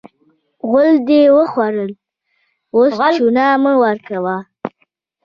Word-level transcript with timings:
غول 0.67 0.89
دې 1.07 1.21
وخوړل؛ 1.37 1.91
اوس 2.75 2.93
چونه 3.17 3.45
مه 3.63 3.73
ورکوه. 3.83 4.35